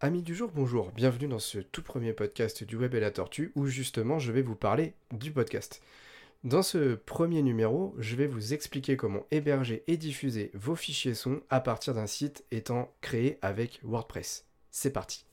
Amis 0.00 0.22
du 0.22 0.32
jour, 0.32 0.52
bonjour, 0.54 0.92
bienvenue 0.92 1.26
dans 1.26 1.40
ce 1.40 1.58
tout 1.58 1.82
premier 1.82 2.12
podcast 2.12 2.62
du 2.62 2.76
Web 2.76 2.94
et 2.94 3.00
la 3.00 3.10
Tortue 3.10 3.50
où 3.56 3.66
justement 3.66 4.20
je 4.20 4.30
vais 4.30 4.42
vous 4.42 4.54
parler 4.54 4.94
du 5.10 5.32
podcast. 5.32 5.82
Dans 6.44 6.62
ce 6.62 6.94
premier 6.94 7.42
numéro, 7.42 7.96
je 7.98 8.14
vais 8.14 8.28
vous 8.28 8.54
expliquer 8.54 8.96
comment 8.96 9.26
héberger 9.32 9.82
et 9.88 9.96
diffuser 9.96 10.52
vos 10.54 10.76
fichiers 10.76 11.14
son 11.14 11.40
à 11.50 11.58
partir 11.58 11.94
d'un 11.94 12.06
site 12.06 12.44
étant 12.52 12.94
créé 13.00 13.40
avec 13.42 13.80
WordPress. 13.82 14.46
C'est 14.70 14.92
parti 14.92 15.26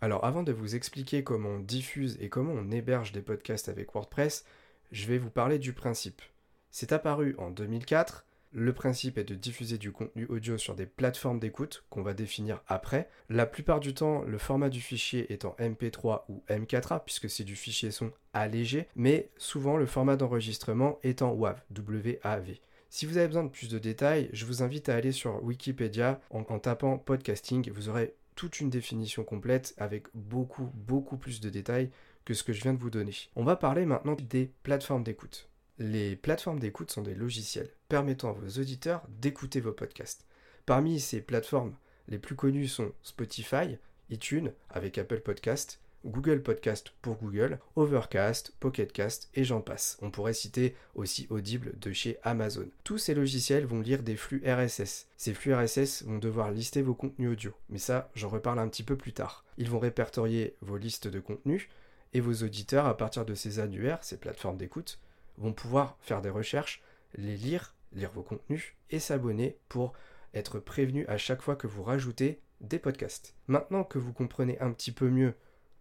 Alors 0.00 0.24
avant 0.24 0.44
de 0.44 0.52
vous 0.52 0.76
expliquer 0.76 1.24
comment 1.24 1.48
on 1.48 1.58
diffuse 1.58 2.16
et 2.20 2.28
comment 2.28 2.52
on 2.52 2.70
héberge 2.70 3.10
des 3.10 3.22
podcasts 3.22 3.68
avec 3.68 3.92
WordPress, 3.92 4.44
je 4.92 5.04
vais 5.08 5.18
vous 5.18 5.30
parler 5.30 5.58
du 5.58 5.72
principe. 5.72 6.22
C'est 6.70 6.92
apparu 6.92 7.34
en 7.38 7.50
2004 7.50 8.24
le 8.52 8.72
principe 8.72 9.18
est 9.18 9.24
de 9.24 9.34
diffuser 9.34 9.78
du 9.78 9.92
contenu 9.92 10.26
audio 10.26 10.58
sur 10.58 10.74
des 10.74 10.86
plateformes 10.86 11.40
d'écoute 11.40 11.84
qu'on 11.88 12.02
va 12.02 12.14
définir 12.14 12.62
après. 12.66 13.08
La 13.28 13.46
plupart 13.46 13.80
du 13.80 13.94
temps, 13.94 14.22
le 14.22 14.38
format 14.38 14.68
du 14.68 14.80
fichier 14.80 15.32
est 15.32 15.44
en 15.44 15.56
MP3 15.58 16.24
ou 16.28 16.42
M4A 16.48 17.02
puisque 17.04 17.30
c'est 17.30 17.44
du 17.44 17.56
fichier 17.56 17.90
son 17.90 18.12
allégé, 18.32 18.88
mais 18.94 19.30
souvent 19.38 19.76
le 19.76 19.86
format 19.86 20.16
d'enregistrement 20.16 20.98
est 21.02 21.22
en 21.22 21.32
WAV. 21.32 22.58
Si 22.90 23.06
vous 23.06 23.16
avez 23.16 23.26
besoin 23.26 23.44
de 23.44 23.48
plus 23.48 23.70
de 23.70 23.78
détails, 23.78 24.28
je 24.34 24.44
vous 24.44 24.62
invite 24.62 24.90
à 24.90 24.96
aller 24.96 25.12
sur 25.12 25.42
Wikipédia 25.42 26.20
en, 26.30 26.40
en 26.40 26.58
tapant 26.58 26.98
podcasting. 26.98 27.70
Vous 27.70 27.88
aurez 27.88 28.14
toute 28.34 28.60
une 28.60 28.68
définition 28.68 29.24
complète 29.24 29.74
avec 29.78 30.08
beaucoup, 30.14 30.70
beaucoup 30.74 31.16
plus 31.16 31.40
de 31.40 31.48
détails 31.48 31.90
que 32.26 32.34
ce 32.34 32.44
que 32.44 32.52
je 32.52 32.62
viens 32.62 32.74
de 32.74 32.78
vous 32.78 32.90
donner. 32.90 33.14
On 33.34 33.44
va 33.44 33.56
parler 33.56 33.86
maintenant 33.86 34.14
des 34.14 34.50
plateformes 34.62 35.04
d'écoute. 35.04 35.48
Les 35.78 36.16
plateformes 36.16 36.58
d'écoute 36.58 36.90
sont 36.90 37.02
des 37.02 37.14
logiciels 37.14 37.70
permettant 37.88 38.28
à 38.28 38.32
vos 38.32 38.60
auditeurs 38.60 39.02
d'écouter 39.08 39.60
vos 39.60 39.72
podcasts. 39.72 40.26
Parmi 40.66 41.00
ces 41.00 41.22
plateformes, 41.22 41.74
les 42.08 42.18
plus 42.18 42.36
connues 42.36 42.68
sont 42.68 42.92
Spotify, 43.02 43.78
iTunes 44.10 44.52
avec 44.68 44.98
Apple 44.98 45.20
Podcast, 45.20 45.80
Google 46.04 46.42
Podcast 46.42 46.92
pour 47.00 47.16
Google, 47.16 47.58
Overcast, 47.76 48.52
Pocketcast 48.60 49.30
et 49.34 49.44
j'en 49.44 49.62
passe. 49.62 49.96
On 50.02 50.10
pourrait 50.10 50.34
citer 50.34 50.76
aussi 50.94 51.26
Audible 51.30 51.78
de 51.78 51.92
chez 51.92 52.18
Amazon. 52.22 52.68
Tous 52.84 52.98
ces 52.98 53.14
logiciels 53.14 53.64
vont 53.64 53.80
lire 53.80 54.02
des 54.02 54.16
flux 54.16 54.42
RSS. 54.44 55.06
Ces 55.16 55.32
flux 55.32 55.54
RSS 55.54 56.02
vont 56.04 56.18
devoir 56.18 56.50
lister 56.50 56.82
vos 56.82 56.94
contenus 56.94 57.30
audio, 57.30 57.52
mais 57.70 57.78
ça, 57.78 58.10
j'en 58.14 58.28
reparle 58.28 58.58
un 58.58 58.68
petit 58.68 58.82
peu 58.82 58.96
plus 58.96 59.14
tard. 59.14 59.44
Ils 59.56 59.70
vont 59.70 59.78
répertorier 59.78 60.54
vos 60.60 60.76
listes 60.76 61.08
de 61.08 61.20
contenus 61.20 61.68
et 62.12 62.20
vos 62.20 62.44
auditeurs, 62.44 62.86
à 62.86 62.96
partir 62.96 63.24
de 63.24 63.34
ces 63.34 63.58
annuaires, 63.58 64.02
ces 64.02 64.18
plateformes 64.18 64.58
d'écoute, 64.58 64.98
vont 65.38 65.52
pouvoir 65.52 65.96
faire 66.00 66.22
des 66.22 66.30
recherches, 66.30 66.82
les 67.14 67.36
lire, 67.36 67.74
lire 67.92 68.10
vos 68.10 68.22
contenus 68.22 68.74
et 68.90 68.98
s'abonner 68.98 69.58
pour 69.68 69.92
être 70.34 70.58
prévenus 70.58 71.06
à 71.08 71.18
chaque 71.18 71.42
fois 71.42 71.56
que 71.56 71.66
vous 71.66 71.82
rajoutez 71.82 72.40
des 72.60 72.78
podcasts. 72.78 73.34
Maintenant 73.48 73.84
que 73.84 73.98
vous 73.98 74.12
comprenez 74.12 74.58
un 74.60 74.72
petit 74.72 74.92
peu 74.92 75.08
mieux 75.08 75.34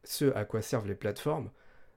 ce 0.03 0.33
à 0.35 0.45
quoi 0.45 0.61
servent 0.61 0.87
les 0.87 0.95
plateformes, 0.95 1.51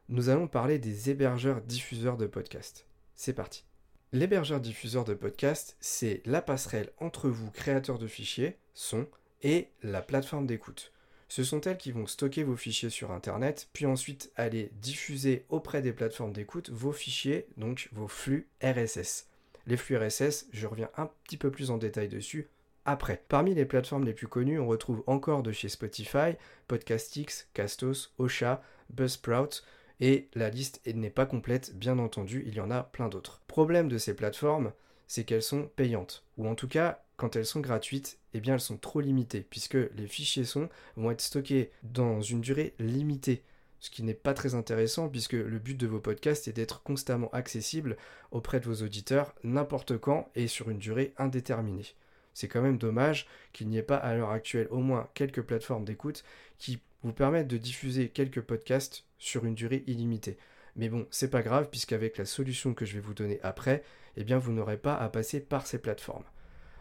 nous 0.08 0.28
allons 0.28 0.48
parler 0.48 0.78
des 0.78 1.10
hébergeurs 1.10 1.62
diffuseurs 1.62 2.16
de 2.16 2.27
podcasts. 2.27 2.86
C'est 3.14 3.32
parti. 3.32 3.64
L'hébergeur 4.12 4.60
diffuseur 4.60 5.05
de 5.05 5.14
podcasts, 5.14 5.77
c'est 5.80 6.22
la 6.25 6.42
passerelle 6.42 6.91
entre 6.98 7.28
vous, 7.28 7.50
créateur 7.50 7.98
de 7.98 8.06
fichiers, 8.06 8.58
son, 8.75 9.08
et 9.42 9.70
la 9.82 10.02
plateforme 10.02 10.47
d'écoute. 10.47 10.92
Ce 11.35 11.43
sont 11.43 11.61
elles 11.63 11.79
qui 11.79 11.91
vont 11.91 12.07
stocker 12.07 12.45
vos 12.45 12.55
fichiers 12.55 12.91
sur 12.91 13.11
Internet, 13.11 13.69
puis 13.73 13.87
ensuite 13.87 14.31
aller 14.37 14.71
diffuser 14.81 15.47
auprès 15.49 15.83
des 15.83 15.93
plateformes 15.93 16.33
d'écoute 16.33 16.71
vos 16.71 16.93
fichiers, 16.93 17.49
donc 17.57 17.89
vos 17.91 18.07
flux 18.07 18.47
RSS. 18.63 19.27
Les 19.67 19.77
flux 19.77 19.97
RSS, 19.97 20.47
je 20.53 20.69
reviens 20.69 20.91
un 20.97 21.11
petit 21.25 21.37
peu 21.37 21.51
plus 21.51 21.73
en 21.73 21.77
détail 21.77 22.07
dessus 22.07 22.47
après. 22.85 23.25
Parmi 23.27 23.53
les 23.53 23.65
plateformes 23.65 24.05
les 24.05 24.12
plus 24.12 24.29
connues, 24.29 24.61
on 24.61 24.69
retrouve 24.69 25.03
encore 25.09 25.43
de 25.43 25.51
chez 25.51 25.69
Spotify, 25.69 26.37
Podcastix, 26.69 27.49
Castos, 27.53 28.15
Ocha, 28.19 28.62
Buzzsprout, 28.91 29.65
et 29.99 30.28
la 30.34 30.50
liste 30.50 30.83
n'est 30.87 31.11
pas 31.11 31.27
complète, 31.27 31.77
bien 31.77 31.99
entendu, 31.99 32.44
il 32.47 32.55
y 32.55 32.61
en 32.61 32.71
a 32.71 32.84
plein 32.84 33.09
d'autres. 33.09 33.43
Problème 33.49 33.89
de 33.89 33.99
ces 33.99 34.15
plateformes, 34.15 34.73
c'est 35.09 35.25
qu'elles 35.25 35.43
sont 35.43 35.69
payantes, 35.75 36.25
ou 36.37 36.47
en 36.47 36.55
tout 36.55 36.69
cas 36.69 37.03
quand 37.16 37.36
elles 37.36 37.47
sont 37.47 37.60
gratuites, 37.60 38.19
eh 38.32 38.41
bien 38.41 38.54
elles 38.54 38.60
sont 38.60 38.76
trop 38.76 39.00
limitées, 39.00 39.47
puisque 39.48 39.78
les 39.97 40.06
fichiers 40.06 40.44
son 40.44 40.69
vont 40.97 41.10
être 41.10 41.20
stockés 41.20 41.70
dans 41.82 42.20
une 42.20 42.41
durée 42.41 42.75
limitée, 42.78 43.42
ce 43.80 43.91
qui 43.91 44.02
n'est 44.02 44.14
pas 44.14 44.34
très 44.34 44.54
intéressant, 44.54 45.08
puisque 45.08 45.34
le 45.34 45.58
but 45.58 45.76
de 45.76 45.86
vos 45.86 46.00
podcasts 46.00 46.48
est 46.48 46.52
d'être 46.52 46.82
constamment 46.82 47.30
accessible 47.30 47.97
auprès 48.30 48.58
de 48.58 48.66
vos 48.66 48.84
auditeurs 48.84 49.34
n'importe 49.44 49.98
quand 49.98 50.30
et 50.34 50.48
sur 50.48 50.70
une 50.70 50.78
durée 50.78 51.12
indéterminée. 51.19 51.94
C'est 52.32 52.48
quand 52.48 52.62
même 52.62 52.78
dommage 52.78 53.28
qu'il 53.52 53.69
n'y 53.69 53.78
ait 53.78 53.82
pas 53.82 53.96
à 53.96 54.14
l'heure 54.14 54.31
actuelle 54.31 54.69
au 54.70 54.78
moins 54.78 55.08
quelques 55.14 55.42
plateformes 55.42 55.84
d'écoute 55.84 56.25
qui 56.58 56.81
vous 57.02 57.12
permettent 57.12 57.48
de 57.48 57.58
diffuser 57.58 58.08
quelques 58.08 58.41
podcasts 58.41 59.04
sur 59.19 59.44
une 59.44 59.54
durée 59.54 59.84
illimitée. 59.86 60.38
Mais 60.76 60.88
bon, 60.88 61.06
c'est 61.10 61.31
pas 61.31 61.42
grave, 61.42 61.69
puisqu'avec 61.70 62.19
la 62.19 62.25
solution 62.25 62.75
que 62.75 62.84
je 62.84 62.94
vais 62.94 63.00
vous 63.00 63.14
donner 63.14 63.38
après, 63.42 63.84
eh 64.16 64.25
bien 64.25 64.38
vous 64.38 64.52
n'aurez 64.52 64.78
pas 64.78 64.96
à 64.96 65.08
passer 65.08 65.41
par 65.41 65.66
ces 65.66 65.78
plateformes. 65.78 66.25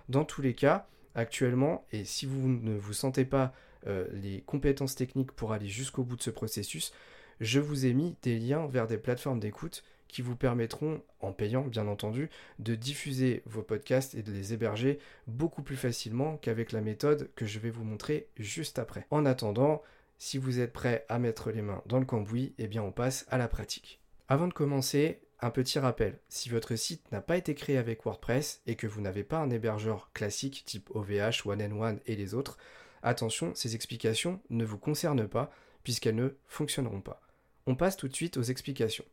Dans 0.10 0.26
tous 0.26 0.42
les 0.42 0.54
cas, 0.54 0.88
actuellement, 1.16 1.86
et 1.92 2.06
si 2.06 2.26
vous 2.26 2.48
ne 2.48 2.76
vous 2.76 2.94
sentez 2.94 3.26
pas 3.26 3.54
euh, 3.88 4.08
les 4.14 4.42
compétences 4.42 4.96
techniques 4.96 5.32
pour 5.32 5.54
aller 5.54 5.68
jusqu'au 5.68 6.04
bout 6.04 6.16
de 6.16 6.22
ce 6.22 6.30
processus, 6.30 6.94
je 7.40 7.60
vous 7.60 7.86
ai 7.86 7.94
mis 7.94 8.16
des 8.22 8.40
liens 8.40 8.68
vers 8.68 8.88
des 8.88 8.98
plateformes 8.98 9.40
d'écoute 9.40 9.84
qui 10.08 10.22
vous 10.22 10.36
permettront, 10.36 11.02
en 11.22 11.34
payant 11.34 11.64
bien 11.64 11.88
entendu, 11.88 12.30
de 12.60 12.76
diffuser 12.76 13.42
vos 13.46 13.64
podcasts 13.64 14.14
et 14.14 14.22
de 14.22 14.32
les 14.32 14.54
héberger 14.54 15.00
beaucoup 15.26 15.64
plus 15.64 15.76
facilement 15.76 16.38
qu'avec 16.38 16.72
la 16.72 16.82
méthode 16.82 17.32
que 17.36 17.48
je 17.48 17.58
vais 17.58 17.72
vous 17.72 17.84
montrer 17.84 18.28
juste 18.38 18.78
après. 18.78 19.08
En 19.10 19.26
attendant, 19.26 19.82
si 20.20 20.38
vous 20.38 20.60
êtes 20.60 20.72
prêt 20.72 21.04
à 21.10 21.18
mettre 21.18 21.50
les 21.50 21.64
mains 21.64 21.82
dans 21.88 22.00
le 22.00 22.06
cambouis, 22.06 22.54
eh 22.60 22.68
bien 22.68 22.84
on 22.84 22.92
passe 22.92 23.26
à 23.30 23.40
la 23.40 23.48
pratique. 23.48 24.00
Avant 24.30 24.48
de 24.48 24.54
commencer, 24.54 25.20
un 25.44 25.50
petit 25.50 25.78
rappel, 25.78 26.20
si 26.30 26.48
votre 26.50 26.76
site 26.78 27.12
n'a 27.12 27.20
pas 27.20 27.36
été 27.36 27.54
créé 27.54 27.78
avec 27.78 28.06
WordPress 28.06 28.62
et 28.66 28.76
que 28.76 28.88
vous 28.88 29.02
n'avez 29.02 29.26
pas 29.26 29.40
un 29.40 29.50
hébergeur 29.50 30.10
classique 30.14 30.64
type 30.66 30.90
OVH, 30.96 31.46
One 31.46 31.62
and 31.62 31.80
One 31.80 32.00
et 32.06 32.16
les 32.16 32.34
autres, 32.34 32.58
attention, 33.02 33.54
ces 33.54 33.76
explications 33.76 34.40
ne 34.50 34.64
vous 34.64 34.78
concernent 34.78 35.28
pas 35.28 35.52
puisqu'elles 35.84 36.16
ne 36.16 36.30
fonctionneront 36.48 37.02
pas. 37.02 37.22
On 37.66 37.76
passe 37.76 37.98
tout 37.98 38.08
de 38.08 38.16
suite 38.16 38.38
aux 38.38 38.44
explications. 38.44 39.04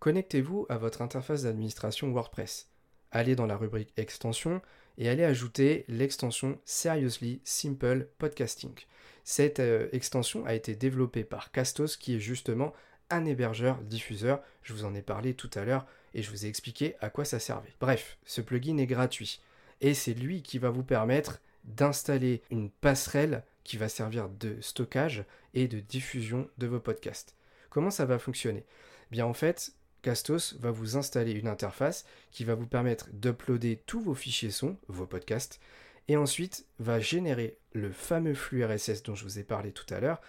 Connectez-vous 0.00 0.66
à 0.68 0.76
votre 0.76 1.02
interface 1.02 1.44
d'administration 1.44 2.10
WordPress. 2.10 2.68
Allez 3.12 3.36
dans 3.36 3.46
la 3.46 3.56
rubrique 3.56 3.92
Extensions 3.96 4.60
et 4.98 5.08
allez 5.08 5.24
ajouter 5.24 5.84
l'extension 5.86 6.58
Seriously 6.64 7.40
Simple 7.44 8.08
Podcasting. 8.18 8.74
Cette 9.22 9.60
euh, 9.60 9.88
extension 9.92 10.44
a 10.46 10.54
été 10.54 10.74
développée 10.74 11.24
par 11.24 11.52
Castos 11.52 11.96
qui 11.96 12.16
est 12.16 12.20
justement 12.20 12.72
un 13.10 13.24
hébergeur 13.24 13.78
diffuseur. 13.82 14.42
Je 14.62 14.72
vous 14.72 14.84
en 14.84 14.94
ai 14.94 15.02
parlé 15.02 15.34
tout 15.34 15.50
à 15.54 15.64
l'heure 15.64 15.86
et 16.14 16.22
je 16.22 16.30
vous 16.30 16.44
ai 16.44 16.48
expliqué 16.48 16.96
à 17.00 17.10
quoi 17.10 17.24
ça 17.24 17.38
servait. 17.38 17.74
Bref, 17.80 18.18
ce 18.24 18.40
plugin 18.40 18.78
est 18.78 18.86
gratuit 18.86 19.40
et 19.80 19.94
c'est 19.94 20.14
lui 20.14 20.42
qui 20.42 20.58
va 20.58 20.70
vous 20.70 20.84
permettre 20.84 21.40
d'installer 21.64 22.42
une 22.50 22.70
passerelle 22.70 23.42
qui 23.64 23.76
va 23.76 23.88
servir 23.88 24.28
de 24.28 24.60
stockage 24.60 25.24
et 25.54 25.68
de 25.68 25.80
diffusion 25.80 26.48
de 26.58 26.66
vos 26.66 26.80
podcasts. 26.80 27.34
Comment 27.70 27.90
ça 27.90 28.06
va 28.06 28.18
fonctionner? 28.18 28.64
Bien 29.10 29.26
en 29.26 29.34
fait, 29.34 29.72
Castos 30.02 30.54
va 30.60 30.70
vous 30.70 30.96
installer 30.96 31.32
une 31.32 31.48
interface 31.48 32.04
qui 32.30 32.44
va 32.44 32.54
vous 32.54 32.66
permettre 32.66 33.08
d'uploader 33.12 33.82
tous 33.86 34.00
vos 34.00 34.14
fichiers 34.14 34.52
son, 34.52 34.76
vos 34.86 35.06
podcasts, 35.06 35.60
et 36.08 36.16
ensuite 36.16 36.66
va 36.78 37.00
générer 37.00 37.58
le 37.72 37.90
fameux 37.90 38.34
flux 38.34 38.64
RSS 38.64 39.02
dont 39.02 39.16
je 39.16 39.24
vous 39.24 39.40
ai 39.40 39.42
parlé 39.42 39.72
tout 39.72 39.92
à 39.92 39.98
l'heure, 39.98 40.20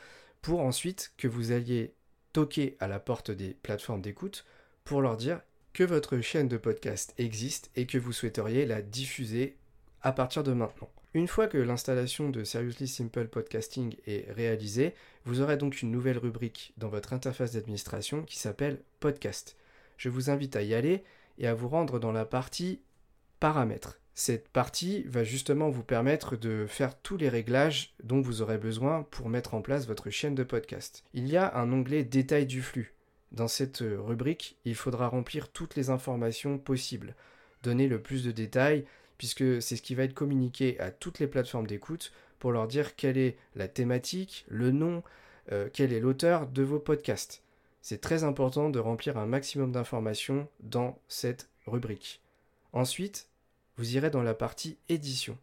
pour 0.42 0.62
ensuite 0.62 1.14
que 1.18 1.28
vous 1.28 1.52
alliez 1.52 1.94
toquer 2.38 2.78
à 2.80 2.88
la 2.88 3.00
porte 3.00 3.32
des 3.32 3.56
plateformes 3.64 4.04
d'écoute 4.04 4.46
pour 4.84 5.02
leur 5.02 5.18
dire 5.18 5.42
que 5.74 5.84
votre 5.84 6.20
chaîne 6.20 6.48
de 6.48 6.58
podcast 6.58 7.16
existe 7.18 7.72
et 7.76 7.88
que 7.88 7.98
vous 7.98 8.14
souhaiteriez 8.14 8.68
la 8.68 8.84
diffuser 8.84 9.58
à 10.04 10.12
partir 10.12 10.44
de 10.44 10.54
maintenant. 10.54 10.92
Une 11.16 11.28
fois 11.28 11.48
que 11.48 11.58
l'installation 11.58 12.30
de 12.30 12.44
Seriously 12.44 12.88
Simple 12.88 13.28
Podcasting 13.28 13.96
est 14.06 14.32
réalisée, 14.32 14.94
vous 15.26 15.42
aurez 15.42 15.58
donc 15.58 15.82
une 15.82 15.90
nouvelle 15.90 16.20
rubrique 16.20 16.76
dans 16.78 16.90
votre 16.90 17.14
interface 17.14 17.54
d'administration 17.54 18.22
qui 18.22 18.38
s'appelle 18.38 18.84
Podcast. 19.00 19.58
Je 19.98 20.10
vous 20.10 20.30
invite 20.30 20.56
à 20.56 20.62
y 20.62 20.76
aller 20.76 21.04
et 21.40 21.48
à 21.48 21.56
vous 21.56 21.70
rendre 21.70 21.98
dans 21.98 22.12
la 22.12 22.26
partie 22.26 22.82
Paramètres. 23.40 24.00
Cette 24.20 24.50
partie 24.50 25.04
va 25.04 25.24
justement 25.24 25.70
vous 25.70 25.84
permettre 25.84 26.38
de 26.38 26.66
faire 26.68 27.00
tous 27.00 27.18
les 27.18 27.30
réglages 27.30 27.94
dont 28.04 28.20
vous 28.20 28.42
aurez 28.42 28.58
besoin 28.58 29.04
pour 29.12 29.30
mettre 29.30 29.54
en 29.54 29.62
place 29.62 29.86
votre 29.86 30.10
chaîne 30.10 30.34
de 30.34 30.42
podcast. 30.42 31.04
Il 31.14 31.28
y 31.28 31.38
a 31.38 31.56
un 31.56 31.72
onglet 31.72 32.04
Détail 32.04 32.48
du 32.48 32.64
flux. 32.64 32.96
Dans 33.32 33.48
cette 33.48 33.84
rubrique, 33.84 34.58
il 34.66 34.74
faudra 34.74 35.08
remplir 35.08 35.50
toutes 35.50 35.76
les 35.76 35.92
informations 35.92 36.58
possibles, 36.58 37.14
donner 37.62 37.88
le 37.88 38.02
plus 38.02 38.24
de 38.24 38.32
détails, 38.32 38.86
puisque 39.20 39.62
c'est 39.62 39.76
ce 39.76 39.84
qui 39.84 39.94
va 39.94 40.02
être 40.02 40.16
communiqué 40.16 40.80
à 40.80 40.90
toutes 40.90 41.20
les 41.20 41.28
plateformes 41.28 41.68
d'écoute 41.68 42.12
pour 42.40 42.52
leur 42.52 42.68
dire 42.68 42.96
quelle 42.96 43.20
est 43.20 43.38
la 43.56 43.68
thématique, 43.68 44.46
le 44.48 44.72
nom, 44.72 45.04
euh, 45.52 45.70
quel 45.72 45.94
est 45.94 46.00
l'auteur 46.00 46.48
de 46.48 46.64
vos 46.64 46.80
podcasts. 46.80 47.44
C'est 47.84 48.02
très 48.02 48.24
important 48.24 48.72
de 48.72 48.80
remplir 48.80 49.16
un 49.20 49.28
maximum 49.28 49.72
d'informations 49.72 50.48
dans 50.60 50.98
cette 51.08 51.50
rubrique. 51.68 52.24
Ensuite, 52.74 53.30
vous 53.78 53.96
irez 53.96 54.10
dans 54.10 54.24
la 54.24 54.34
partie 54.34 54.78
édition. 54.90 55.38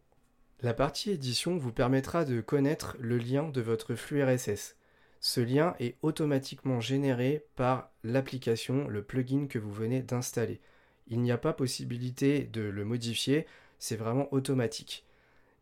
La 0.61 0.73
partie 0.73 1.11
édition 1.11 1.57
vous 1.57 1.71
permettra 1.71 2.25
de 2.25 2.41
connaître 2.41 2.97
le 2.99 3.17
lien 3.17 3.49
de 3.49 3.61
votre 3.61 3.95
flux 3.95 4.23
RSS. 4.23 4.75
Ce 5.21 5.39
lien 5.39 5.75
est 5.79 5.95
automatiquement 6.01 6.81
généré 6.81 7.45
par 7.55 7.89
l'application, 8.03 8.87
le 8.87 9.03
plugin 9.03 9.47
que 9.47 9.57
vous 9.57 9.73
venez 9.73 10.01
d'installer. 10.01 10.59
Il 11.07 11.21
n'y 11.21 11.31
a 11.31 11.37
pas 11.37 11.53
possibilité 11.53 12.43
de 12.43 12.61
le 12.61 12.83
modifier, 12.85 13.47
c'est 13.79 13.95
vraiment 13.95 14.31
automatique. 14.33 15.05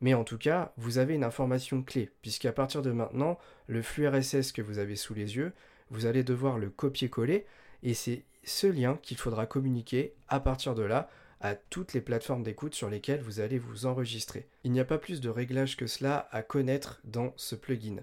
Mais 0.02 0.14
en 0.14 0.24
tout 0.24 0.38
cas, 0.38 0.74
vous 0.78 0.98
avez 0.98 1.14
une 1.14 1.24
information 1.24 1.81
clé, 1.84 2.10
puisqu'à 2.22 2.52
partir 2.52 2.81
de 2.81 2.92
maintenant, 2.92 3.38
le 3.68 3.81
flux 3.81 4.08
RSS 4.08 4.52
que 4.52 4.62
vous 4.62 4.80
avez 4.80 4.96
sous 4.96 5.14
les 5.14 5.36
yeux, 5.36 5.54
vous 5.92 6.06
allez 6.06 6.24
devoir 6.24 6.58
le 6.58 6.70
copier-coller, 6.70 7.46
et 7.84 7.94
c'est 7.94 8.24
ce 8.44 8.68
lien 8.68 8.98
qu'il 9.02 9.18
faudra 9.18 9.46
communiquer 9.46 10.14
à 10.28 10.40
partir 10.40 10.75
de 10.75 10.84
là 10.84 11.10
à 11.44 11.56
toutes 11.56 11.94
les 11.94 12.01
plateformes 12.01 12.42
d'écoute 12.42 12.74
sur 12.74 12.90
lesquelles 12.90 13.22
vous 13.22 13.42
allez 13.42 13.60
vous 13.60 13.86
enregistrer. 13.86 14.48
Il 14.63 14.72
n'y 14.72 14.80
a 14.80 14.86
pas 14.86 14.98
plus 14.98 15.19
de 15.19 15.30
réglages 15.30 15.75
que 15.75 15.88
cela 15.88 16.30
à 16.31 16.42
connaître 16.42 17.01
dans 17.04 17.34
ce 17.36 17.56
plugin. 17.56 17.98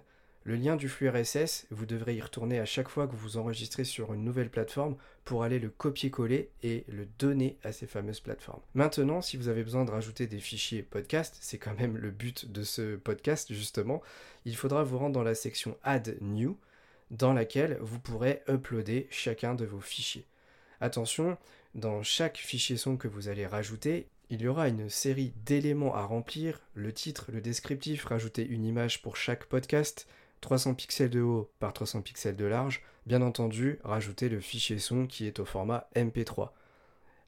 Le 0.45 0.57
lien 0.57 0.77
du 0.77 0.89
flux 0.89 1.09
RSS, 1.09 1.67
vous 1.71 1.87
devrez 1.87 2.17
y 2.17 2.21
retourner 2.21 2.59
à 2.59 2.67
chaque 2.67 2.89
fois 2.89 3.07
que 3.07 3.13
vous 3.13 3.19
vous 3.19 3.37
enregistrez 3.39 3.85
sur 3.85 4.13
une 4.13 4.25
nouvelle 4.25 4.51
plateforme 4.51 4.97
pour 5.25 5.43
aller 5.43 5.59
le 5.59 5.71
copier-coller 5.71 6.51
et 6.63 6.85
le 6.89 7.07
donner 7.19 7.57
à 7.65 7.73
ces 7.73 7.87
fameuses 7.87 8.21
plateformes. 8.21 8.63
Maintenant, 8.75 9.23
si 9.23 9.39
vous 9.39 9.49
avez 9.49 9.63
besoin 9.63 9.87
de 9.87 9.91
rajouter 9.91 10.27
des 10.27 10.39
fichiers 10.39 10.83
podcast, 10.83 11.37
c'est 11.41 11.59
quand 11.59 11.79
même 11.79 11.97
le 11.97 12.11
but 12.11 12.51
de 12.53 12.63
ce 12.63 12.97
podcast 12.97 13.53
justement, 13.53 14.03
il 14.45 14.57
faudra 14.57 14.83
vous 14.83 14.99
rendre 14.99 15.15
dans 15.15 15.23
la 15.23 15.35
section 15.35 15.79
Add 15.83 16.17
New 16.21 16.59
dans 17.11 17.33
laquelle 17.33 17.79
vous 17.81 17.99
pourrez 17.99 18.43
uploader 18.49 19.09
chacun 19.11 19.55
de 19.55 19.65
vos 19.65 19.81
fichiers. 19.81 20.27
Attention, 20.81 21.37
dans 21.75 22.03
chaque 22.03 22.39
fichier 22.39 22.79
son 22.79 22.97
que 22.97 23.07
vous 23.07 23.29
allez 23.29 23.47
rajouter, 23.47 24.09
il 24.31 24.41
y 24.41 24.49
aura 24.49 24.69
une 24.69 24.89
série 24.89 25.35
d'éléments 25.45 25.95
à 25.95 26.05
remplir, 26.05 26.61
le 26.75 26.93
titre, 26.93 27.27
le 27.33 27.43
descriptif, 27.43 28.05
rajouter 28.05 28.47
une 28.47 28.65
image 28.65 29.03
pour 29.03 29.17
chaque 29.17 29.45
podcast, 29.45 30.07
300 30.41 30.75
pixels 30.75 31.11
de 31.11 31.21
haut 31.21 31.51
par 31.59 31.75
300 31.75 32.01
pixels 32.01 32.37
de 32.37 32.47
large, 32.47 32.83
bien 33.07 33.21
entendu, 33.21 33.79
rajouter 33.85 34.31
le 34.31 34.41
fichier 34.41 34.79
son 34.79 35.07
qui 35.07 35.27
est 35.27 35.39
au 35.39 35.45
format 35.45 35.89
MP3. 35.95 36.51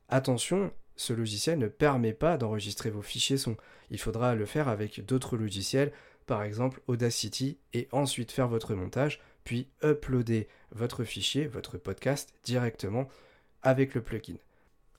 Attention, 0.08 0.72
ce 0.96 1.12
logiciel 1.12 1.58
ne 1.58 1.68
permet 1.68 2.14
pas 2.14 2.38
d'enregistrer 2.38 2.90
vos 2.90 3.02
fichiers 3.02 3.36
son. 3.36 3.56
Il 3.90 3.98
faudra 3.98 4.34
le 4.34 4.46
faire 4.46 4.68
avec 4.68 5.04
d'autres 5.04 5.36
logiciels, 5.36 5.92
par 6.26 6.42
exemple 6.42 6.80
Audacity, 6.86 7.58
et 7.74 7.88
ensuite 7.92 8.32
faire 8.32 8.48
votre 8.48 8.74
montage, 8.74 9.20
puis 9.44 9.68
uploader 9.82 10.48
votre 10.70 11.04
fichier, 11.04 11.46
votre 11.46 11.76
podcast, 11.76 12.32
directement 12.44 13.08
avec 13.62 13.94
le 13.94 14.02
plugin. 14.02 14.36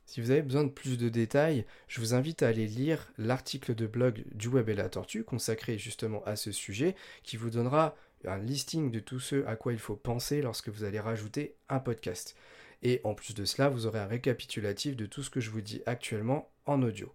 Si 0.05 0.21
vous 0.21 0.31
avez 0.31 0.41
besoin 0.41 0.63
de 0.63 0.69
plus 0.69 0.97
de 0.97 1.09
détails, 1.09 1.65
je 1.87 1.99
vous 1.99 2.13
invite 2.13 2.43
à 2.43 2.49
aller 2.49 2.67
lire 2.67 3.11
l'article 3.17 3.73
de 3.73 3.87
blog 3.87 4.23
du 4.33 4.47
Web 4.47 4.69
et 4.69 4.75
la 4.75 4.89
Tortue 4.89 5.23
consacré 5.23 5.77
justement 5.77 6.23
à 6.25 6.35
ce 6.35 6.51
sujet 6.51 6.95
qui 7.23 7.37
vous 7.37 7.49
donnera 7.49 7.95
un 8.25 8.37
listing 8.37 8.91
de 8.91 8.99
tout 8.99 9.19
ce 9.19 9.45
à 9.45 9.55
quoi 9.55 9.73
il 9.73 9.79
faut 9.79 9.95
penser 9.95 10.41
lorsque 10.41 10.69
vous 10.69 10.83
allez 10.83 10.99
rajouter 10.99 11.55
un 11.69 11.79
podcast. 11.79 12.35
Et 12.81 12.99
en 13.03 13.13
plus 13.13 13.33
de 13.33 13.45
cela, 13.45 13.69
vous 13.69 13.85
aurez 13.85 13.99
un 13.99 14.07
récapitulatif 14.07 14.95
de 14.95 15.05
tout 15.05 15.23
ce 15.23 15.29
que 15.29 15.39
je 15.39 15.49
vous 15.49 15.61
dis 15.61 15.81
actuellement 15.85 16.49
en 16.65 16.81
audio. 16.83 17.11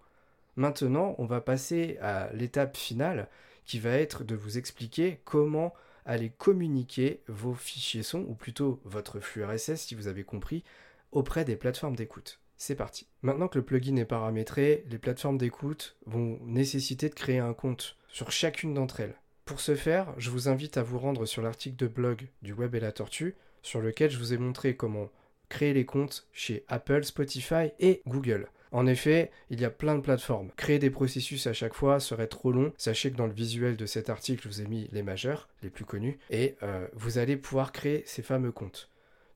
Maintenant, 0.56 1.14
on 1.18 1.26
va 1.26 1.40
passer 1.40 1.98
à 2.00 2.30
l'étape 2.32 2.76
finale 2.76 3.28
qui 3.64 3.78
va 3.78 3.90
être 3.90 4.24
de 4.24 4.34
vous 4.34 4.56
expliquer 4.58 5.20
comment 5.24 5.74
aller 6.06 6.30
communiquer 6.30 7.20
vos 7.28 7.54
fichiers 7.54 8.02
son, 8.02 8.20
ou 8.20 8.34
plutôt 8.34 8.80
votre 8.84 9.20
flux 9.20 9.44
RSS 9.44 9.76
si 9.76 9.94
vous 9.94 10.08
avez 10.08 10.24
compris, 10.24 10.64
auprès 11.12 11.44
des 11.44 11.56
plateformes 11.56 11.96
d'écoute. 11.96 12.40
C'est 12.56 12.75
parti. 12.75 13.06
Maintenant 13.22 13.49
que 13.49 13.58
le 13.58 13.64
plugin 13.64 13.96
est 13.96 14.05
paramétré, 14.05 14.84
les 14.90 14.99
plateformes 14.99 15.38
d'écoute 15.38 15.96
vont 16.06 16.38
nécessiter 16.43 17.08
de 17.08 17.14
créer 17.14 17.38
un 17.38 17.55
compte 17.55 17.96
sur 18.08 18.32
chacune 18.32 18.75
d'entre 18.75 19.00
elles. 19.00 19.14
Pour 19.44 19.60
ce 19.60 19.76
faire, 19.76 20.12
je 20.19 20.31
vous 20.31 20.49
invite 20.49 20.76
à 20.76 20.82
vous 20.82 20.99
rendre 20.99 21.25
sur 21.25 21.40
l'article 21.40 21.76
de 21.76 21.87
blog 21.87 22.28
du 22.43 22.52
Web 22.52 22.75
et 22.75 22.81
la 22.81 22.93
Tortue, 22.93 23.37
sur 23.62 23.81
lequel 23.81 24.10
je 24.10 24.19
vous 24.19 24.34
ai 24.34 24.38
montré 24.38 24.76
comment 24.76 25.08
créer 25.49 25.72
les 25.72 25.87
comptes 25.87 26.26
chez 26.32 26.64
Apple, 26.69 27.05
Spotify 27.05 27.70
et 27.78 28.02
Google. 28.06 28.49
En 28.72 28.87
effet, 28.87 29.31
il 29.50 29.61
y 29.61 29.64
a 29.64 29.70
plein 29.70 29.94
de 29.94 30.02
plateformes. 30.02 30.50
Créer 30.56 30.78
des 30.78 30.90
processus 30.90 31.46
à 31.46 31.52
chaque 31.52 31.75
fois 31.75 32.00
serait 32.00 32.26
trop 32.26 32.52
long. 32.52 32.72
Sachez 32.76 33.11
que 33.11 33.16
dans 33.16 33.26
le 33.26 33.32
visuel 33.32 33.76
de 33.76 33.87
cet 33.87 34.11
article, 34.11 34.43
je 34.43 34.49
vous 34.49 34.61
ai 34.61 34.66
mis 34.66 34.88
les 34.93 35.02
majeurs, 35.02 35.49
les 35.62 35.70
plus 35.70 35.84
connus, 35.84 36.19
et 36.31 36.56
euh, 36.62 36.87
vous 36.93 37.19
allez 37.19 37.37
pouvoir 37.37 37.72
créer 37.72 38.02
ces 38.04 38.22
fameux 38.22 38.52
comptes. 38.52 38.90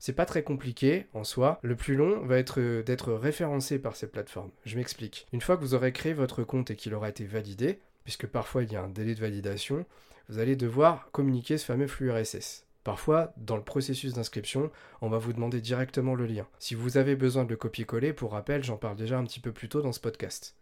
C'est 0.05 0.11
pas 0.11 0.25
très 0.25 0.43
compliqué 0.43 1.07
en 1.13 1.23
soi. 1.23 1.59
Le 1.61 1.77
plus 1.77 1.95
long 1.95 2.25
va 2.25 2.37
être 2.37 2.59
euh, 2.59 2.83
d'être 2.83 3.13
référencé 3.13 3.79
par 3.79 3.95
ces 3.95 4.07
plateformes. 4.07 4.51
Je 4.65 4.75
m'explique. 4.75 5.27
Une 5.31 5.39
fois 5.39 5.55
que 5.55 5.61
vous 5.61 5.75
aurez 5.75 5.93
créé 5.93 6.11
votre 6.11 6.43
compte 6.43 6.71
et 6.71 6.75
qu'il 6.75 6.93
aura 6.93 7.07
été 7.07 7.23
validé, 7.23 7.79
puisque 8.03 8.27
parfois 8.27 8.63
il 8.63 8.73
y 8.73 8.75
a 8.75 8.83
un 8.83 8.89
délai 8.89 9.15
de 9.15 9.21
validation, 9.21 9.85
vous 10.27 10.39
allez 10.39 10.57
devoir 10.57 11.09
communiquer 11.13 11.57
ce 11.57 11.63
fameux 11.63 11.87
flux 11.87 12.11
RSS. 12.11 12.65
Parfois, 12.83 13.31
dans 13.37 13.55
le 13.55 13.63
processus 13.63 14.11
d'inscription, 14.11 14.71
on 14.99 15.07
va 15.07 15.19
vous 15.19 15.31
demander 15.31 15.61
directement 15.61 16.15
le 16.15 16.25
lien. 16.25 16.47
Si 16.59 16.75
vous 16.75 16.97
avez 16.97 17.15
besoin 17.15 17.45
de 17.45 17.51
le 17.51 17.55
copier-coller, 17.55 18.11
pour 18.11 18.33
rappel, 18.33 18.61
j'en 18.61 18.75
parle 18.75 18.97
déjà 18.97 19.17
un 19.17 19.23
petit 19.23 19.39
peu 19.39 19.53
plus 19.53 19.69
tôt 19.69 19.81
dans 19.81 19.93
ce 19.93 20.01
podcast. 20.01 20.57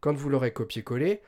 Quand 0.00 0.12
vous 0.12 0.28
l'aurez 0.28 0.52
copié-collé, 0.52 1.22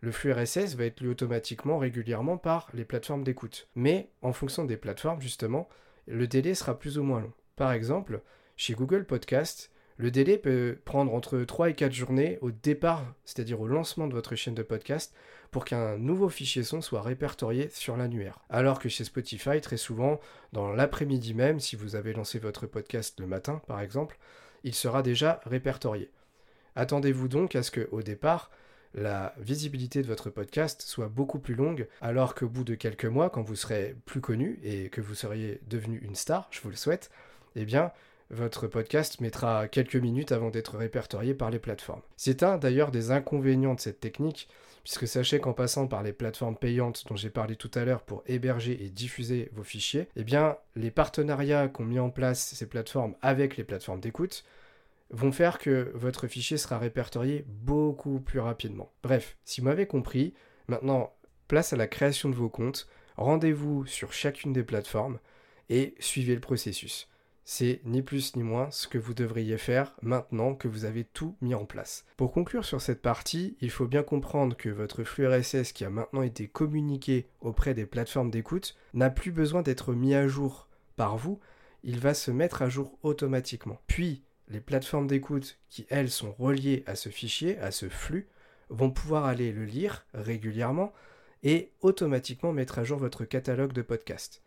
le 0.00 0.12
flux 0.12 0.32
RSS 0.32 0.76
va 0.76 0.86
être 0.86 1.02
lu 1.02 1.10
automatiquement 1.10 1.76
régulièrement 1.76 2.38
par 2.38 2.70
les 2.72 2.86
plateformes 2.86 3.22
d'écoute. 3.22 3.68
Mais 3.74 4.08
en 4.22 4.32
fonction 4.32 4.64
des 4.64 4.78
plateformes, 4.78 5.20
justement, 5.20 5.68
le 6.06 6.26
délai 6.26 6.54
sera 6.54 6.78
plus 6.78 6.98
ou 6.98 7.02
moins 7.02 7.20
long. 7.20 7.32
Par 7.56 7.72
exemple, 7.72 8.22
chez 8.56 8.74
Google 8.74 9.04
Podcast, 9.04 9.70
le 9.98 10.10
délai 10.10 10.36
peut 10.36 10.78
prendre 10.84 11.14
entre 11.14 11.38
3 11.38 11.70
et 11.70 11.74
4 11.74 11.92
journées 11.92 12.38
au 12.42 12.50
départ, 12.50 13.14
c'est-à-dire 13.24 13.60
au 13.60 13.66
lancement 13.66 14.06
de 14.06 14.12
votre 14.12 14.34
chaîne 14.34 14.54
de 14.54 14.62
podcast, 14.62 15.14
pour 15.50 15.64
qu'un 15.64 15.96
nouveau 15.96 16.28
fichier 16.28 16.62
son 16.62 16.82
soit 16.82 17.00
répertorié 17.00 17.70
sur 17.70 17.96
l'annuaire. 17.96 18.40
Alors 18.50 18.78
que 18.78 18.90
chez 18.90 19.04
Spotify, 19.04 19.60
très 19.60 19.78
souvent, 19.78 20.20
dans 20.52 20.70
l'après-midi 20.70 21.32
même, 21.32 21.60
si 21.60 21.76
vous 21.76 21.96
avez 21.96 22.12
lancé 22.12 22.38
votre 22.38 22.66
podcast 22.66 23.18
le 23.20 23.26
matin 23.26 23.62
par 23.66 23.80
exemple, 23.80 24.18
il 24.64 24.74
sera 24.74 25.02
déjà 25.02 25.40
répertorié. 25.46 26.10
Attendez-vous 26.74 27.28
donc 27.28 27.56
à 27.56 27.62
ce 27.62 27.70
qu'au 27.70 28.02
départ, 28.02 28.50
la 28.94 29.34
visibilité 29.38 30.02
de 30.02 30.06
votre 30.06 30.30
podcast 30.30 30.82
soit 30.82 31.08
beaucoup 31.08 31.38
plus 31.38 31.54
longue, 31.54 31.86
alors 32.00 32.34
qu'au 32.34 32.48
bout 32.48 32.64
de 32.64 32.74
quelques 32.74 33.04
mois, 33.04 33.30
quand 33.30 33.42
vous 33.42 33.56
serez 33.56 33.96
plus 34.06 34.20
connu 34.20 34.58
et 34.62 34.88
que 34.88 35.00
vous 35.00 35.14
seriez 35.14 35.60
devenu 35.68 35.98
une 35.98 36.14
star, 36.14 36.48
je 36.50 36.60
vous 36.60 36.70
le 36.70 36.76
souhaite, 36.76 37.10
eh 37.56 37.64
bien, 37.64 37.92
votre 38.30 38.66
podcast 38.66 39.20
mettra 39.20 39.68
quelques 39.68 39.96
minutes 39.96 40.32
avant 40.32 40.50
d'être 40.50 40.76
répertorié 40.76 41.34
par 41.34 41.50
les 41.50 41.58
plateformes. 41.58 42.02
C'est 42.16 42.42
un 42.42 42.58
d'ailleurs 42.58 42.90
des 42.90 43.10
inconvénients 43.10 43.74
de 43.74 43.80
cette 43.80 44.00
technique, 44.00 44.48
puisque 44.82 45.08
sachez 45.08 45.40
qu'en 45.40 45.52
passant 45.52 45.86
par 45.86 46.02
les 46.02 46.12
plateformes 46.12 46.56
payantes 46.56 47.04
dont 47.08 47.16
j'ai 47.16 47.30
parlé 47.30 47.56
tout 47.56 47.70
à 47.74 47.84
l'heure 47.84 48.02
pour 48.02 48.22
héberger 48.26 48.84
et 48.84 48.88
diffuser 48.88 49.50
vos 49.52 49.64
fichiers, 49.64 50.08
eh 50.16 50.24
bien, 50.24 50.56
les 50.74 50.90
partenariats 50.90 51.68
qu'ont 51.68 51.84
mis 51.84 51.98
en 51.98 52.10
place 52.10 52.54
ces 52.54 52.66
plateformes 52.66 53.14
avec 53.22 53.56
les 53.56 53.64
plateformes 53.64 54.00
d'écoute 54.00 54.44
vont 55.10 55.32
faire 55.32 55.58
que 55.58 55.90
votre 55.94 56.26
fichier 56.26 56.56
sera 56.56 56.78
répertorié 56.78 57.44
beaucoup 57.48 58.20
plus 58.20 58.40
rapidement. 58.40 58.92
Bref, 59.02 59.36
si 59.44 59.60
vous 59.60 59.66
m'avez 59.66 59.86
compris, 59.86 60.34
maintenant, 60.68 61.12
place 61.48 61.72
à 61.72 61.76
la 61.76 61.86
création 61.86 62.28
de 62.28 62.34
vos 62.34 62.48
comptes, 62.48 62.88
rendez-vous 63.16 63.86
sur 63.86 64.12
chacune 64.12 64.52
des 64.52 64.64
plateformes 64.64 65.18
et 65.68 65.94
suivez 65.98 66.34
le 66.34 66.40
processus. 66.40 67.08
C'est 67.48 67.80
ni 67.84 68.02
plus 68.02 68.34
ni 68.34 68.42
moins 68.42 68.72
ce 68.72 68.88
que 68.88 68.98
vous 68.98 69.14
devriez 69.14 69.56
faire 69.56 69.94
maintenant 70.02 70.56
que 70.56 70.66
vous 70.66 70.84
avez 70.84 71.04
tout 71.04 71.36
mis 71.40 71.54
en 71.54 71.64
place. 71.64 72.04
Pour 72.16 72.32
conclure 72.32 72.64
sur 72.64 72.80
cette 72.80 73.02
partie, 73.02 73.56
il 73.60 73.70
faut 73.70 73.86
bien 73.86 74.02
comprendre 74.02 74.56
que 74.56 74.68
votre 74.68 75.04
flux 75.04 75.28
RSS 75.28 75.72
qui 75.72 75.84
a 75.84 75.90
maintenant 75.90 76.22
été 76.22 76.48
communiqué 76.48 77.28
auprès 77.40 77.72
des 77.72 77.86
plateformes 77.86 78.32
d'écoute 78.32 78.76
n'a 78.94 79.10
plus 79.10 79.30
besoin 79.30 79.62
d'être 79.62 79.94
mis 79.94 80.16
à 80.16 80.26
jour 80.26 80.66
par 80.96 81.16
vous, 81.16 81.38
il 81.84 82.00
va 82.00 82.14
se 82.14 82.32
mettre 82.32 82.62
à 82.62 82.68
jour 82.68 82.98
automatiquement. 83.04 83.80
Puis, 83.86 84.24
les 84.48 84.60
plateformes 84.60 85.06
d'écoute 85.06 85.58
qui, 85.68 85.86
elles, 85.88 86.10
sont 86.10 86.34
reliées 86.38 86.84
à 86.86 86.94
ce 86.94 87.08
fichier, 87.08 87.58
à 87.58 87.70
ce 87.70 87.88
flux, 87.88 88.28
vont 88.68 88.90
pouvoir 88.90 89.24
aller 89.24 89.52
le 89.52 89.64
lire 89.64 90.06
régulièrement 90.14 90.92
et 91.42 91.72
automatiquement 91.80 92.52
mettre 92.52 92.78
à 92.78 92.84
jour 92.84 92.98
votre 92.98 93.24
catalogue 93.24 93.72
de 93.72 93.82
podcasts. 93.82 94.42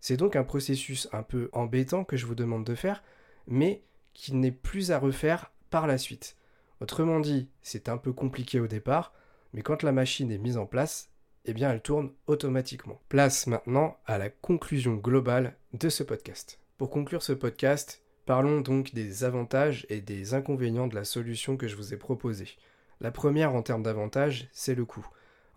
C'est 0.00 0.16
donc 0.16 0.36
un 0.36 0.44
processus 0.44 1.08
un 1.12 1.22
peu 1.22 1.50
embêtant 1.52 2.04
que 2.04 2.16
je 2.16 2.26
vous 2.26 2.34
demande 2.34 2.64
de 2.64 2.74
faire, 2.74 3.02
mais 3.46 3.82
qui 4.14 4.34
n'est 4.34 4.52
plus 4.52 4.92
à 4.92 4.98
refaire 4.98 5.52
par 5.70 5.86
la 5.86 5.98
suite. 5.98 6.36
Autrement 6.80 7.20
dit, 7.20 7.48
c'est 7.62 7.88
un 7.88 7.98
peu 7.98 8.12
compliqué 8.12 8.60
au 8.60 8.68
départ, 8.68 9.12
mais 9.52 9.62
quand 9.62 9.82
la 9.82 9.92
machine 9.92 10.30
est 10.30 10.38
mise 10.38 10.56
en 10.56 10.66
place, 10.66 11.10
eh 11.44 11.52
bien 11.52 11.72
elle 11.72 11.82
tourne 11.82 12.12
automatiquement. 12.26 13.00
Place 13.08 13.46
maintenant 13.46 13.96
à 14.06 14.18
la 14.18 14.28
conclusion 14.28 14.94
globale 14.94 15.56
de 15.72 15.88
ce 15.88 16.02
podcast. 16.02 16.60
Pour 16.76 16.90
conclure 16.90 17.22
ce 17.22 17.32
podcast, 17.32 18.02
Parlons 18.28 18.60
donc 18.60 18.92
des 18.92 19.24
avantages 19.24 19.86
et 19.88 20.02
des 20.02 20.34
inconvénients 20.34 20.86
de 20.86 20.94
la 20.94 21.04
solution 21.04 21.56
que 21.56 21.66
je 21.66 21.76
vous 21.76 21.94
ai 21.94 21.96
proposée. 21.96 22.58
La 23.00 23.10
première 23.10 23.54
en 23.54 23.62
termes 23.62 23.82
d'avantages, 23.82 24.48
c'est 24.52 24.74
le 24.74 24.84
coût. 24.84 25.08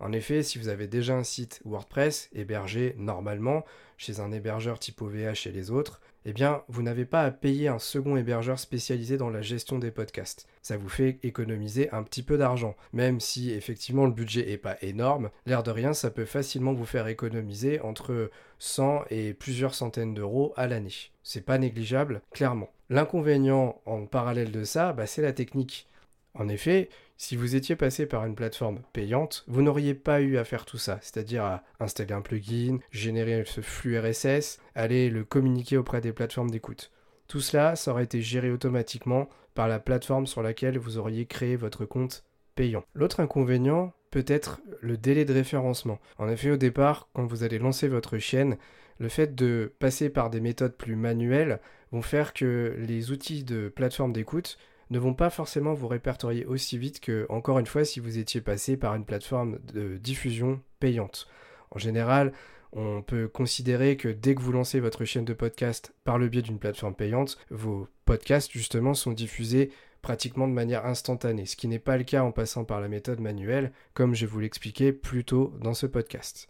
En 0.02 0.10
effet, 0.10 0.42
si 0.42 0.58
vous 0.58 0.66
avez 0.66 0.88
déjà 0.88 1.14
un 1.14 1.22
site 1.22 1.60
WordPress 1.64 2.28
hébergé 2.34 2.96
normalement 2.98 3.64
chez 3.96 4.18
un 4.18 4.32
hébergeur 4.32 4.80
type 4.80 5.00
OVH 5.00 5.46
et 5.46 5.52
les 5.52 5.70
autres, 5.70 6.00
eh 6.24 6.32
bien, 6.32 6.62
vous 6.66 6.82
n'avez 6.82 7.04
pas 7.04 7.22
à 7.22 7.30
payer 7.30 7.68
un 7.68 7.78
second 7.78 8.16
hébergeur 8.16 8.58
spécialisé 8.58 9.16
dans 9.16 9.30
la 9.30 9.42
gestion 9.42 9.78
des 9.78 9.92
podcasts. 9.92 10.48
Ça 10.60 10.76
vous 10.76 10.88
fait 10.88 11.20
économiser 11.22 11.88
un 11.92 12.02
petit 12.02 12.24
peu 12.24 12.36
d'argent. 12.36 12.74
Même 12.92 13.20
si 13.20 13.52
effectivement 13.52 14.04
le 14.04 14.12
budget 14.12 14.44
n'est 14.44 14.58
pas 14.58 14.76
énorme, 14.82 15.30
l'air 15.46 15.62
de 15.62 15.70
rien, 15.70 15.92
ça 15.92 16.10
peut 16.10 16.24
facilement 16.24 16.72
vous 16.72 16.84
faire 16.84 17.06
économiser 17.06 17.80
entre 17.80 18.28
100 18.58 19.04
et 19.10 19.34
plusieurs 19.34 19.74
centaines 19.74 20.14
d'euros 20.14 20.52
à 20.56 20.66
l'année. 20.66 21.12
C'est 21.22 21.46
pas 21.46 21.58
négligeable, 21.58 22.22
clairement. 22.32 22.72
L'inconvénient 22.90 23.80
en 23.86 24.06
parallèle 24.06 24.50
de 24.50 24.64
ça, 24.64 24.92
bah, 24.92 25.06
c'est 25.06 25.22
la 25.22 25.32
technique. 25.32 25.88
En 26.34 26.48
effet, 26.48 26.88
si 27.22 27.36
vous 27.36 27.54
étiez 27.54 27.76
passé 27.76 28.06
par 28.06 28.26
une 28.26 28.34
plateforme 28.34 28.80
payante, 28.92 29.44
vous 29.46 29.62
n'auriez 29.62 29.94
pas 29.94 30.20
eu 30.20 30.38
à 30.38 30.44
faire 30.44 30.64
tout 30.64 30.76
ça, 30.76 30.98
c'est-à-dire 31.02 31.44
à 31.44 31.62
installer 31.78 32.14
un 32.14 32.20
plugin, 32.20 32.80
générer 32.90 33.44
ce 33.46 33.60
flux 33.60 33.96
RSS, 33.96 34.58
aller 34.74 35.08
le 35.08 35.22
communiquer 35.22 35.76
auprès 35.76 36.00
des 36.00 36.12
plateformes 36.12 36.50
d'écoute. 36.50 36.90
Tout 37.28 37.38
cela, 37.38 37.76
ça 37.76 37.92
aurait 37.92 38.02
été 38.02 38.20
géré 38.22 38.50
automatiquement 38.50 39.28
par 39.54 39.68
la 39.68 39.78
plateforme 39.78 40.26
sur 40.26 40.42
laquelle 40.42 40.78
vous 40.78 40.98
auriez 40.98 41.26
créé 41.26 41.54
votre 41.54 41.84
compte 41.84 42.24
payant. 42.56 42.82
L'autre 42.92 43.20
inconvénient 43.20 43.92
peut 44.10 44.24
être 44.26 44.60
le 44.80 44.96
délai 44.96 45.24
de 45.24 45.32
référencement. 45.32 46.00
En 46.18 46.28
effet, 46.28 46.50
au 46.50 46.56
départ, 46.56 47.08
quand 47.12 47.24
vous 47.24 47.44
allez 47.44 47.60
lancer 47.60 47.86
votre 47.86 48.18
chaîne, 48.18 48.56
le 48.98 49.08
fait 49.08 49.36
de 49.36 49.72
passer 49.78 50.10
par 50.10 50.28
des 50.28 50.40
méthodes 50.40 50.76
plus 50.76 50.96
manuelles 50.96 51.60
vont 51.92 52.02
faire 52.02 52.32
que 52.32 52.74
les 52.80 53.12
outils 53.12 53.44
de 53.44 53.68
plateforme 53.68 54.12
d'écoute 54.12 54.58
ne 54.92 54.98
vont 54.98 55.14
pas 55.14 55.30
forcément 55.30 55.74
vous 55.74 55.88
répertorier 55.88 56.44
aussi 56.44 56.78
vite 56.78 57.00
que, 57.00 57.26
encore 57.28 57.58
une 57.58 57.66
fois, 57.66 57.84
si 57.84 57.98
vous 57.98 58.18
étiez 58.18 58.40
passé 58.40 58.76
par 58.76 58.94
une 58.94 59.04
plateforme 59.04 59.58
de 59.72 59.96
diffusion 59.96 60.60
payante. 60.78 61.26
En 61.70 61.78
général, 61.78 62.32
on 62.72 63.02
peut 63.02 63.26
considérer 63.26 63.96
que 63.96 64.08
dès 64.08 64.34
que 64.34 64.42
vous 64.42 64.52
lancez 64.52 64.80
votre 64.80 65.04
chaîne 65.04 65.24
de 65.24 65.34
podcast 65.34 65.94
par 66.04 66.18
le 66.18 66.28
biais 66.28 66.42
d'une 66.42 66.58
plateforme 66.58 66.94
payante, 66.94 67.38
vos 67.50 67.88
podcasts 68.04 68.52
justement 68.52 68.94
sont 68.94 69.12
diffusés 69.12 69.70
pratiquement 70.02 70.48
de 70.48 70.52
manière 70.52 70.84
instantanée, 70.84 71.46
ce 71.46 71.56
qui 71.56 71.68
n'est 71.68 71.78
pas 71.78 71.96
le 71.96 72.04
cas 72.04 72.22
en 72.22 72.32
passant 72.32 72.64
par 72.64 72.80
la 72.80 72.88
méthode 72.88 73.20
manuelle, 73.20 73.72
comme 73.94 74.14
je 74.14 74.26
vous 74.26 74.40
l'expliquais 74.40 74.92
plus 74.92 75.24
tôt 75.24 75.54
dans 75.60 75.74
ce 75.74 75.86
podcast. 75.86 76.48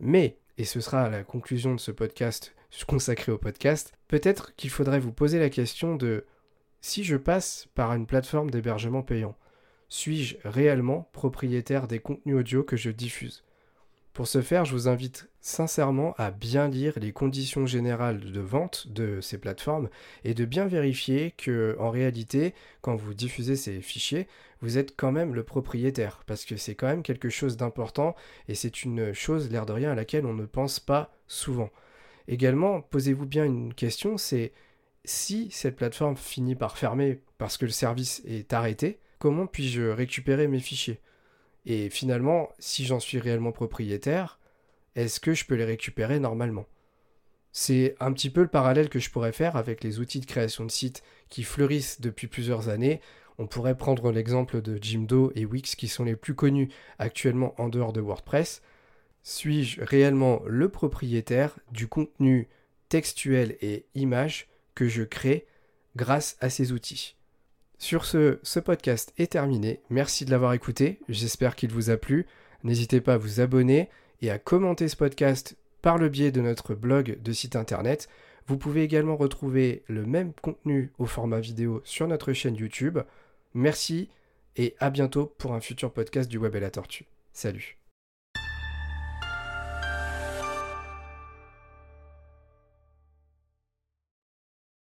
Mais, 0.00 0.38
et 0.58 0.64
ce 0.64 0.80
sera 0.80 1.08
la 1.08 1.22
conclusion 1.22 1.74
de 1.74 1.80
ce 1.80 1.90
podcast 1.90 2.54
consacré 2.86 3.30
au 3.30 3.38
podcast, 3.38 3.92
peut-être 4.08 4.54
qu'il 4.56 4.70
faudrait 4.70 4.98
vous 4.98 5.12
poser 5.12 5.38
la 5.38 5.50
question 5.50 5.96
de 5.96 6.24
si 6.84 7.02
je 7.02 7.16
passe 7.16 7.66
par 7.74 7.94
une 7.94 8.04
plateforme 8.04 8.50
d'hébergement 8.50 9.00
payant, 9.00 9.38
suis-je 9.88 10.36
réellement 10.44 11.08
propriétaire 11.12 11.88
des 11.88 11.98
contenus 11.98 12.36
audio 12.36 12.62
que 12.62 12.76
je 12.76 12.90
diffuse? 12.90 13.42
Pour 14.12 14.26
ce 14.26 14.42
faire, 14.42 14.66
je 14.66 14.74
vous 14.74 14.86
invite 14.86 15.30
sincèrement 15.40 16.12
à 16.18 16.30
bien 16.30 16.68
lire 16.68 16.92
les 16.98 17.12
conditions 17.12 17.64
générales 17.64 18.30
de 18.30 18.40
vente 18.40 18.88
de 18.88 19.22
ces 19.22 19.38
plateformes 19.38 19.88
et 20.24 20.34
de 20.34 20.44
bien 20.44 20.66
vérifier 20.66 21.32
que 21.38 21.74
en 21.80 21.88
réalité, 21.88 22.52
quand 22.82 22.96
vous 22.96 23.14
diffusez 23.14 23.56
ces 23.56 23.80
fichiers, 23.80 24.28
vous 24.60 24.76
êtes 24.76 24.94
quand 24.94 25.10
même 25.10 25.34
le 25.34 25.42
propriétaire 25.42 26.22
parce 26.26 26.44
que 26.44 26.58
c'est 26.58 26.74
quand 26.74 26.88
même 26.88 27.02
quelque 27.02 27.30
chose 27.30 27.56
d'important 27.56 28.14
et 28.46 28.54
c'est 28.54 28.84
une 28.84 29.14
chose 29.14 29.50
l'air 29.50 29.64
de 29.64 29.72
rien 29.72 29.92
à 29.92 29.94
laquelle 29.94 30.26
on 30.26 30.34
ne 30.34 30.44
pense 30.44 30.80
pas 30.80 31.16
souvent. 31.28 31.70
Également, 32.28 32.82
posez-vous 32.82 33.26
bien 33.26 33.46
une 33.46 33.72
question, 33.72 34.18
c'est 34.18 34.52
si 35.04 35.50
cette 35.50 35.76
plateforme 35.76 36.16
finit 36.16 36.54
par 36.54 36.78
fermer 36.78 37.20
parce 37.38 37.56
que 37.56 37.66
le 37.66 37.70
service 37.70 38.22
est 38.26 38.52
arrêté, 38.52 39.00
comment 39.18 39.46
puis-je 39.46 39.82
récupérer 39.82 40.48
mes 40.48 40.60
fichiers? 40.60 41.00
Et 41.66 41.90
finalement, 41.90 42.50
si 42.58 42.84
j'en 42.84 43.00
suis 43.00 43.18
réellement 43.18 43.52
propriétaire, 43.52 44.38
est-ce 44.96 45.20
que 45.20 45.34
je 45.34 45.44
peux 45.44 45.54
les 45.54 45.64
récupérer 45.64 46.20
normalement? 46.20 46.66
C'est 47.52 47.94
un 48.00 48.12
petit 48.12 48.30
peu 48.30 48.42
le 48.42 48.48
parallèle 48.48 48.88
que 48.88 48.98
je 48.98 49.10
pourrais 49.10 49.32
faire 49.32 49.56
avec 49.56 49.84
les 49.84 50.00
outils 50.00 50.20
de 50.20 50.26
création 50.26 50.64
de 50.64 50.70
sites 50.70 51.02
qui 51.28 51.44
fleurissent 51.44 52.00
depuis 52.00 52.26
plusieurs 52.26 52.68
années. 52.68 53.00
On 53.38 53.46
pourrait 53.46 53.76
prendre 53.76 54.10
l'exemple 54.10 54.60
de 54.60 54.78
Jimdo 54.82 55.32
et 55.34 55.44
Wix 55.44 55.76
qui 55.76 55.88
sont 55.88 56.04
les 56.04 56.16
plus 56.16 56.34
connus 56.34 56.68
actuellement 56.98 57.54
en 57.60 57.68
dehors 57.68 57.92
de 57.92 58.00
WordPress. 58.00 58.60
Suis-je 59.22 59.82
réellement 59.82 60.42
le 60.46 60.68
propriétaire 60.68 61.58
du 61.70 61.86
contenu 61.86 62.48
textuel 62.88 63.56
et 63.60 63.86
image? 63.94 64.48
Que 64.74 64.88
je 64.88 65.02
crée 65.02 65.46
grâce 65.96 66.36
à 66.40 66.50
ces 66.50 66.72
outils. 66.72 67.16
Sur 67.78 68.04
ce, 68.04 68.38
ce 68.42 68.60
podcast 68.60 69.12
est 69.18 69.32
terminé. 69.32 69.80
Merci 69.90 70.24
de 70.24 70.30
l'avoir 70.30 70.52
écouté. 70.54 71.00
J'espère 71.08 71.56
qu'il 71.56 71.70
vous 71.70 71.90
a 71.90 71.96
plu. 71.96 72.26
N'hésitez 72.62 73.00
pas 73.00 73.14
à 73.14 73.18
vous 73.18 73.40
abonner 73.40 73.90
et 74.22 74.30
à 74.30 74.38
commenter 74.38 74.88
ce 74.88 74.96
podcast 74.96 75.56
par 75.82 75.98
le 75.98 76.08
biais 76.08 76.32
de 76.32 76.40
notre 76.40 76.74
blog 76.74 77.18
de 77.22 77.32
site 77.32 77.56
internet. 77.56 78.08
Vous 78.46 78.56
pouvez 78.56 78.82
également 78.82 79.16
retrouver 79.16 79.82
le 79.88 80.06
même 80.06 80.32
contenu 80.32 80.92
au 80.98 81.06
format 81.06 81.40
vidéo 81.40 81.82
sur 81.84 82.08
notre 82.08 82.32
chaîne 82.32 82.56
YouTube. 82.56 82.98
Merci 83.54 84.08
et 84.56 84.74
à 84.78 84.90
bientôt 84.90 85.26
pour 85.38 85.54
un 85.54 85.60
futur 85.60 85.92
podcast 85.92 86.30
du 86.30 86.38
Web 86.38 86.56
et 86.56 86.60
la 86.60 86.70
Tortue. 86.70 87.06
Salut 87.32 87.83